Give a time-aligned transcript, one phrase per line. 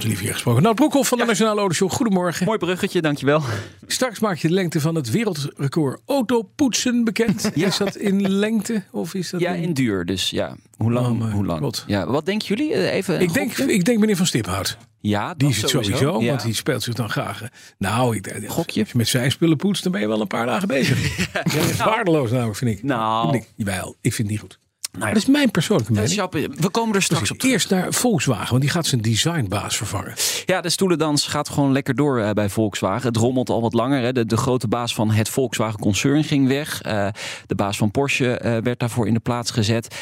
[0.00, 0.62] heer gesproken.
[0.62, 1.90] Nou, Broekhoff van de Nationale Autoshow.
[1.90, 2.46] Goedemorgen.
[2.46, 3.42] Mooi bruggetje, dankjewel.
[3.86, 7.50] Straks maak je de lengte van het wereldrecord autopoetsen bekend.
[7.56, 10.04] Is dat in lengte of is dat Ja, in duur.
[10.04, 11.22] Dus ja, hoe lang?
[11.22, 11.60] Oh, hoe lang?
[11.60, 11.84] God.
[11.86, 12.72] Ja, wat denken jullie?
[12.74, 14.76] Eh, Even Ik denk, ik denk meneer Van Stiphout.
[15.00, 16.28] ja, Die is het sowieso, Ja.
[16.28, 17.42] want die speelt zich dan graag.
[17.78, 18.80] Nou, ik, Gokje?
[18.80, 21.16] als je met zijn spullen poetst, dan ben je wel een paar dagen bezig.
[21.32, 22.82] ja, dat is waardeloos namelijk, vind ik.
[22.82, 23.36] Nou.
[23.36, 24.58] Ik, jawel, ik vind het niet goed.
[24.92, 26.12] Nou ja, dat is mijn persoonlijke mening.
[26.14, 27.52] jouw- we komen er straks op terug.
[27.52, 30.14] Eerst naar Volkswagen, want die gaat zijn designbaas vervangen.
[30.46, 33.06] Ja, de stoelendans gaat gewoon lekker door eh, bij Volkswagen.
[33.08, 34.02] Het rommelt al wat langer.
[34.02, 34.12] Hè.
[34.12, 36.82] De, de grote baas van het Volkswagen-concern ging weg.
[36.82, 37.08] Eh,
[37.46, 39.96] de baas van Porsche eh, werd daarvoor in de plaats gezet.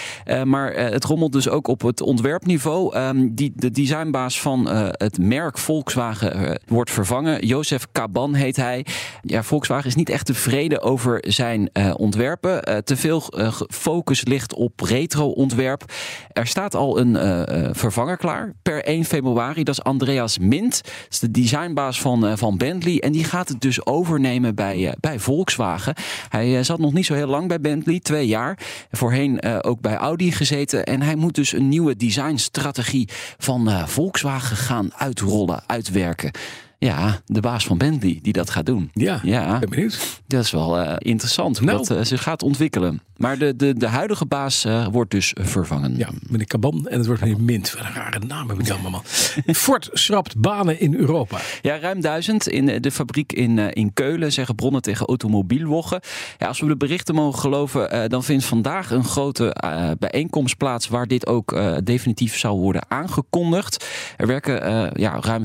[0.45, 2.95] Maar het rommelt dus ook op het ontwerpniveau.
[2.95, 7.47] Ehm, die, de designbaas van het merk Volkswagen wordt vervangen.
[7.47, 8.87] Jozef Kaban heet hij.
[9.23, 12.85] Ja, Volkswagen is niet echt tevreden over zijn ontwerpen.
[12.85, 13.33] Te veel
[13.69, 15.93] focus ligt op retro-ontwerp.
[16.33, 19.65] Er staat al een eh, eh, vervanger klaar per 1 februari.
[19.65, 20.81] Dat is Andreas Mint.
[21.09, 22.99] Is de designbaas van, eh, van Bentley.
[22.99, 25.95] En die gaat het dus overnemen bij, bij Volkswagen.
[26.29, 28.59] Hij zat nog niet zo heel lang bij Bentley, twee jaar.
[28.91, 30.85] Voorheen ook bij Audi gezeten.
[30.85, 33.09] En hij moet dus een nieuwe designstrategie
[33.39, 36.31] van Volkswagen gaan uitrollen, uitwerken.
[36.85, 38.91] Ja, de baas van Bentley die dat gaat doen.
[38.93, 39.59] Ja, Ja.
[39.59, 40.21] ben benieuwd.
[40.27, 41.79] Dat is wel eh, interessant hoe Nou.
[41.79, 43.01] dat eh, zich gaat ontwikkelen.
[43.17, 45.97] Maar de, de, de huidige baas eh, wordt dus vervangen.
[45.97, 47.73] Ja, meneer Kaban en het wordt meneer Mint.
[47.73, 49.03] Wat een rare naam hebben die allemaal.
[49.47, 51.39] Ford schrapt banen in Europa.
[51.63, 56.01] Ja, ruim duizend in de- fabriek in, in Keulen, zeggen bronnen tegen Automobielwoggen.
[56.39, 59.57] Ja, als we de berichten mogen geloven, dan vindt vandaag een grote
[59.99, 63.87] bijeenkomst plaats waar dit ook definitief zou worden aangekondigd.
[64.17, 65.45] Er werken ja, ruim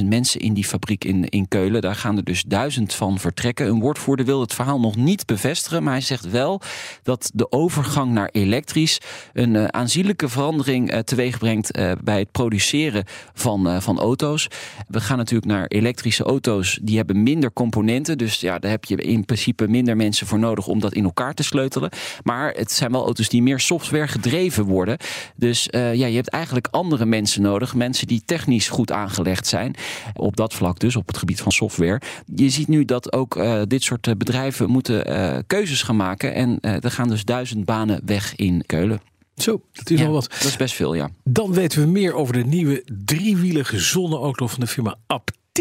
[0.00, 1.80] 14.000 mensen in die fabriek in, in Keulen.
[1.80, 3.66] Daar gaan er dus duizend van vertrekken.
[3.66, 6.60] Een woordvoerder wil het verhaal nog niet bevestigen, maar hij zegt wel
[7.02, 9.00] dat de overgang naar elektrisch
[9.32, 14.48] een eh, aanzienlijke verandering eh, teweeg brengt eh, bij het produceren van, van auto's.
[14.88, 18.18] We gaan natuurlijk naar elektrische auto's, die hebben minder componenten.
[18.18, 21.34] Dus ja, daar heb je in principe minder mensen voor nodig om dat in elkaar
[21.34, 21.90] te sleutelen.
[22.22, 24.96] Maar het zijn wel auto's die meer software gedreven worden.
[25.36, 27.74] Dus ja, je hebt eigenlijk andere mensen nodig.
[27.74, 29.74] Mensen die technisch goed aangelegd zijn.
[30.14, 32.00] Op dat vlak dus, op het gebied van software.
[32.34, 36.34] Je ziet nu dat ook eh, dit soort eh, bedrijven moeten eh, keuzes gaan maken.
[36.34, 39.00] En er gaan dus duizend banen weg in Keulen.
[39.36, 40.30] Zo, dat is Ja, al wat.
[40.30, 41.10] Dat is best veel, ja.
[41.24, 44.96] Dan weten we meer over de nieuwe driewielige zonneauto van de firma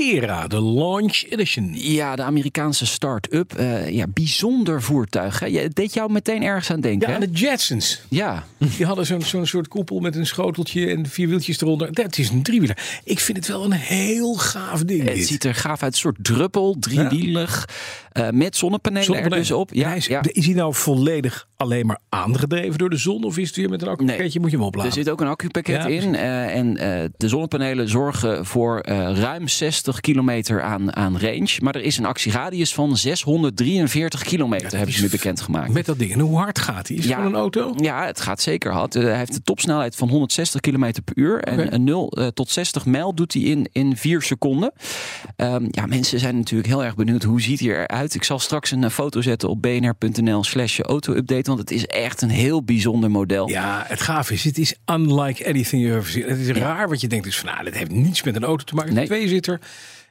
[0.02, 0.47] Aptera.
[0.47, 1.72] De Launch Edition.
[1.74, 3.53] Ja, de Amerikaanse start-up.
[3.53, 5.40] eh, ja, bijzonder voertuig.
[5.40, 5.46] Hè?
[5.46, 7.07] Je, het deed jou meteen ergens aan denken.
[7.09, 8.01] Ja, aan de Jetsons.
[8.09, 8.46] ja.
[8.78, 11.94] Die hadden zo'n zo'n soort koepel met een schoteltje en vier wieltjes eronder.
[11.94, 12.78] Dat is een driewieler.
[13.03, 15.03] Ik vind het wel een heel gaaf ding.
[15.03, 15.28] Het dit.
[15.28, 15.94] ziet er gaaf uit.
[15.94, 17.68] Een soort druppel, driewielig.
[18.11, 19.44] Eh, met zonnepanelen, Zonnepanelen.
[19.44, 19.73] er dus op.
[19.73, 20.22] Ja, is, ja.
[20.23, 23.23] is hij nou volledig alleen maar aangedreven door de zon?
[23.23, 24.39] Of is het weer met een accupakketje?
[24.39, 24.91] Moet je hem Er opladen?
[24.94, 26.16] zit ook een accupakket Ja, in.
[26.16, 28.81] eh, en eh, de zonnepanelen zorgen voor
[29.13, 31.57] ruim 60 kilometer aan, aan range.
[31.59, 35.73] Maar er is een actieradius van 643 kilometer, hebben ze nu bekendgemaakt.
[35.73, 36.11] Met dat ding.
[36.13, 36.97] En hoe hard gaat hij?
[36.97, 37.73] Is het gewoon een auto?
[37.77, 38.94] Ja, het gaat zeker hard.
[38.94, 41.39] Hij heeft een topsnelheid van 160 km per uur.
[41.39, 41.73] En Oké.
[41.73, 44.71] een 0 eh, tot 60 mijl doet hij in, in 4 seconden.
[45.35, 48.00] Ehm, ja, mensen zijn natuurlijk heel erg benieuwd hoe ziet hij eruit.
[48.09, 51.50] Ik zal straks een eh, foto zetten op bnr.nl slash auto-update.
[51.50, 53.50] Want het is echt een heel bijzonder model.
[53.50, 56.23] Ja, het gaaf is, het is unlike anything you ever seen.
[56.23, 58.63] Het is raar wat je denkt, dus van, nou, dat heeft niets met een auto
[58.63, 58.94] te maken.
[58.94, 59.07] Nee.
[59.07, 59.59] De tweezitter.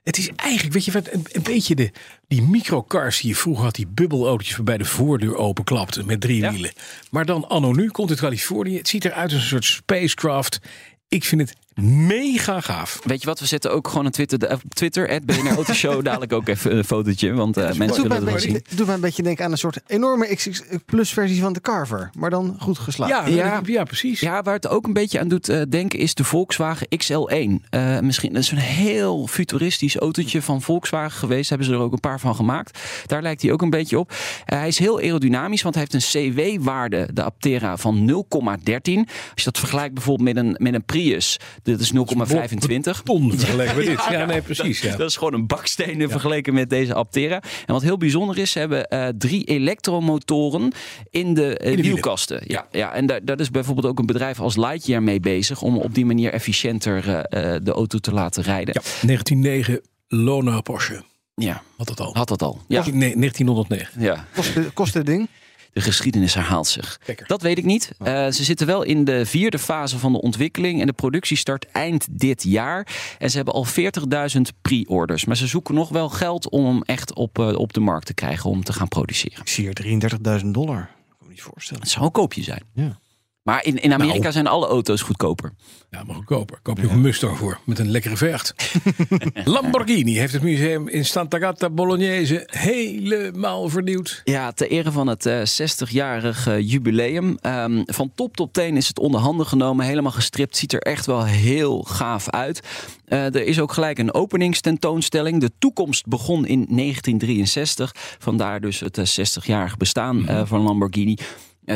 [0.03, 1.91] Het is eigenlijk, weet je wat, een, een beetje de,
[2.29, 6.53] die microcars die je vroeger had, die bubbelautootjes waarbij de voordeur openklapte met drie Ja.
[6.53, 6.73] wielen.
[7.11, 8.77] Maar dan anno nu komt uit Californië.
[8.77, 10.61] Het ziet eruit als een soort spacecraft.
[11.09, 13.01] Ik vind het mega gaaf.
[13.05, 16.33] Weet je wat, we zetten ook gewoon een Twitter, de- op Twitter, BNR Autoshow, dadelijk
[16.33, 17.33] ook even een fotootje.
[17.33, 18.53] Want eh, mensen willen het wel zien.
[18.53, 21.61] beetje, doet mij een beetje denken aan een soort enorme XX Plus versie van de
[21.61, 22.11] Carver.
[22.19, 23.13] Maar dan goed geslaagd.
[23.13, 23.61] Ja, Ja.
[23.67, 23.83] ja.
[23.85, 24.21] precies.
[24.21, 27.67] Ja, waar het ook een beetje aan doet eh, denken is de Volkswagen XL1.
[27.71, 31.49] Eh, misschien dat is een heel futuristisch autootje van Volkswagen geweest.
[31.49, 32.79] Hebben ze er ook een paar van gemaakt.
[33.07, 34.13] Daar lijkt hij ook een beetje op.
[34.45, 38.99] Hij is heel aerodynamisch, want hij heeft een CW-waarde, de Aptera, van 0,13.
[39.05, 39.05] Als
[39.35, 41.39] je dat vergelijkt bijvoorbeeld met een, met een Prius,
[41.71, 43.03] dat is 0,25.
[43.05, 44.05] Ton vergeleken met dit.
[44.11, 44.81] Ja, nee, precies.
[44.81, 44.97] Ja.
[44.97, 47.43] Dat is gewoon een baksteen vergeleken met deze Aptera.
[47.67, 50.73] En wat heel bijzonder is, ze hebben eh, drie elektromotoren
[51.11, 51.83] in de, eh, In de wielen.
[51.93, 52.41] wielkasten.
[52.47, 55.77] Ja, ja, en daar, daar is bijvoorbeeld ook een bedrijf als Lightyear mee bezig om
[55.79, 58.75] op die manier efficiënter eh, eh, de auto te laten rijden.
[58.75, 61.03] Ja, 1909 Lona Porsche.
[61.35, 62.15] Ja, Had dat al.
[62.15, 62.61] had dat al.
[62.69, 64.03] Ja, Nee, 1909.
[64.03, 64.27] ja.
[64.35, 65.29] Kost, de- kost het ding?
[65.73, 67.01] De geschiedenis herhaalt zich.
[67.07, 67.27] Lekker.
[67.27, 67.93] Dat weet ik niet.
[67.99, 70.81] Eh, ze zitten wel in de vierde fase van de ontwikkeling.
[70.81, 72.87] En de productie start eind dit jaar.
[73.19, 75.25] En ze hebben al 40.000 pre-orders.
[75.25, 78.15] Maar ze zoeken nog wel geld om hem echt op, eh, op de markt te
[78.15, 78.51] krijgen.
[78.51, 79.41] Om te gaan produceren.
[79.41, 80.81] Ik zie hier 33.000 dollar.
[80.81, 81.83] Ik kan me niet voorstellen.
[81.83, 82.63] Het zou een koopje zijn.
[82.75, 82.99] Ja.
[83.43, 84.33] Maar in, in Amerika Nou.
[84.33, 85.53] zijn alle auto's goedkoper.
[85.91, 86.59] Ja, maar goedkoper.
[86.63, 87.59] Koop je ook een Mustang voor.
[87.65, 88.55] Met een lekkere vecht.
[89.45, 94.21] Lamborghini heeft het museum in Sant'Agata Bolognese helemaal vernieuwd.
[94.25, 97.37] Ja, ter ere van het eh, 60-jarig jubileum.
[97.41, 99.87] Ehm, van top tot teen is het onder handen genomen.
[99.87, 100.57] Helemaal gestript.
[100.57, 102.61] Ziet er echt wel heel gaaf uit.
[103.05, 105.41] Eh, er is ook gelijk een openingstentoonstelling.
[105.41, 107.93] De toekomst begon in 1963.
[108.19, 111.17] Vandaar dus het eh, 60-jarig bestaan eh, van Lamborghini.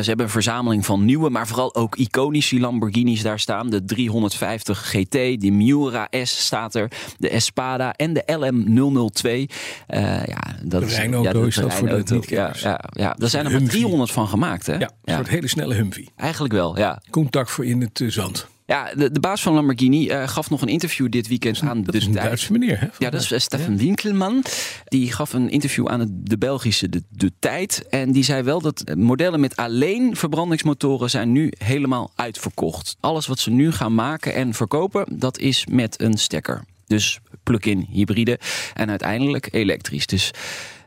[0.01, 3.69] Ze hebben een verzameling van nieuwe, maar vooral ook iconische Lamborghinis daar staan.
[3.69, 9.27] De 350 GT, de Miura S staat er, de Espada en de LM002.
[9.87, 11.03] Eh, ja, dat De is ja,
[11.33, 12.21] is dat voor de Rijnauto.
[12.27, 13.79] ja, ja, ja, daar zijn er maar Humvee.
[13.79, 14.73] 300 van gemaakt, hè?
[14.73, 16.09] Ja, een soort hele snelle Humvee.
[16.15, 17.01] Eigenlijk wel, ja.
[17.09, 18.47] Contact voor in het eh, zand.
[18.67, 21.91] Ja, de, de baas van Lamborghini eh, gaf nog een interview dit weekend aan Dat
[21.91, 22.25] de is een Tijd.
[22.25, 22.87] Duitse meneer, hè?
[22.97, 24.43] Ja, dat is eh, Stefan Winkelman.
[24.85, 27.87] Die gaf een interview aan de, de Belgische de, de Tijd.
[27.89, 32.97] En die zei wel dat eh, modellen met alleen verbrandingsmotoren zijn nu helemaal uitverkocht.
[32.99, 36.63] Alles wat ze nu gaan maken en verkopen, dat is met een stekker.
[36.87, 38.39] Dus plug-in hybride
[38.73, 40.07] en uiteindelijk elektrisch.
[40.07, 40.31] Dus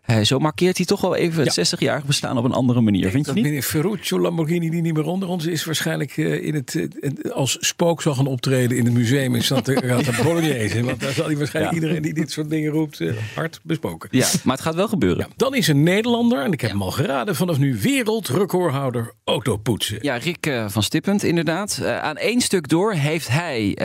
[0.09, 3.15] eh, zo markeert hij toch wel even het 60-jarig bestaan op een andere manier, vind
[3.15, 3.45] je Dat niet?
[3.45, 7.57] meneer Ferruccio Lamborghini, die niet meer onder ons is, waarschijnlijk eh, in het, eh, als
[7.61, 10.83] spook zal gaan optreden in het museum in Sant'Agata Bolognese.
[10.85, 11.81] Want daar zal hij waarschijnlijk Ja.
[11.83, 13.01] iedereen die dit soort dingen roept
[13.35, 14.09] hard bespoken.
[14.13, 15.27] Ja, maar het gaat wel gebeuren.
[15.37, 19.99] Dan is een Nederlander, en ik heb hem al geraden, vanaf nu wereldrecordhouder autopoetsen.
[20.01, 21.83] Ja, Rick van Stippend, inderdaad.
[21.85, 23.77] Aan één stuk door heeft hij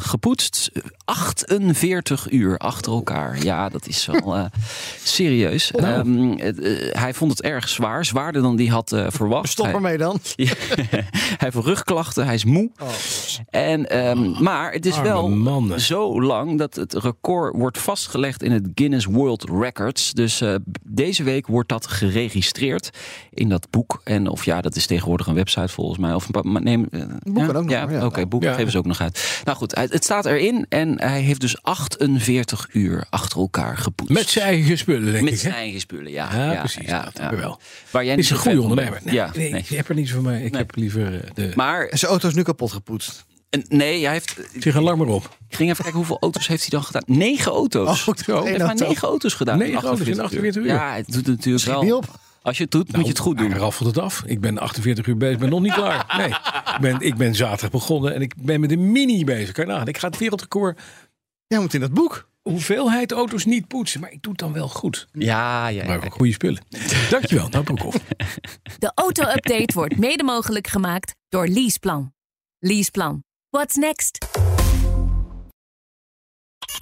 [0.00, 0.70] gepoetst
[1.10, 3.42] 48 uur achter elkaar.
[3.44, 4.44] Ja, dat is wel eh,
[5.04, 5.70] serieus.
[5.70, 9.48] Ehm, het, eh, hij vond het erg zwaar, zwaarder dan hij had eh, verwacht.
[9.48, 10.18] Stop ermee dan.
[11.36, 12.70] Hij heeft rugklachten, hij is moe.
[13.50, 15.80] En, ehm, maar het is wel mannen.
[15.80, 20.12] zo lang dat het record wordt vastgelegd in het Guinness World Records.
[20.12, 20.42] Dus
[20.82, 22.90] deze week wordt dat geregistreerd
[23.30, 24.00] in dat boek.
[24.04, 26.14] En of ja, dat is tegenwoordig een website volgens mij.
[26.14, 28.06] Of neem, eh, Boek ja, ook nog, Ja, ja.
[28.06, 28.52] oké, boek Ja.
[28.54, 29.40] geven ze ook nog uit.
[29.44, 34.12] Nou goed, hij- het staat erin en hij heeft dus 48 uur achter elkaar gepoetst.
[34.14, 35.38] Met zijn eigen spullen, denk Met ik.
[35.38, 35.58] zijn hè?
[35.58, 36.52] eigen spullen, ja.
[36.52, 36.86] Ja, precies.
[36.88, 37.60] Ja, dat wel.
[37.90, 39.00] Waar jij is een goede ondernemer.
[39.04, 39.64] Nee, ja, nee, nee.
[39.68, 40.42] je hebt er niets van mij.
[40.42, 40.60] Ik Nee.
[40.60, 41.52] heb liever eh, de...
[41.54, 43.24] Maar zijn auto is nu kapot gepoetst.
[43.68, 44.36] nee, hij heeft.
[44.58, 45.36] Zeg er lang maar op.
[45.48, 47.02] Ik ging even kijken hoeveel auto's heeft hij dan gedaan.
[47.06, 48.08] Negen auto's.
[48.08, 49.58] Oh, hij heeft maar negen auto's gedaan.
[49.58, 50.68] Negen auto's in 48 uur.
[50.68, 51.82] Ja, het doet natuurlijk Schiet wel.
[51.82, 52.18] niet op.
[52.46, 53.50] Als je het doet, moet je het goed doen.
[53.50, 54.22] Hij raffelt het af.
[54.26, 56.14] Ik ben 48 uur bezig, ben nog niet klaar.
[56.16, 56.28] Nee,
[56.74, 59.52] ik ben, ik ben zaterdag begonnen en ik ben met een mini bezig.
[59.52, 60.80] Kan je nagaan, ik ga het wereldrecord
[61.46, 62.28] Jij moet in dat boek.
[62.42, 64.00] hoeveelheid auto's niet poetsen.
[64.00, 65.08] Maar ik doe het dan wel goed.
[65.12, 65.84] Ja, ja.
[65.86, 66.04] Maar ja.
[66.06, 66.62] ook goede spullen.
[67.10, 67.96] Dankjewel, nou Broekhoff.
[68.78, 72.12] De auto-update wordt mede mogelijk gemaakt door Leaseplan.
[72.58, 73.22] Leaseplan.
[73.50, 74.26] What's next?